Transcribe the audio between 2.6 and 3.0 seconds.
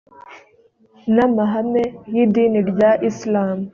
rya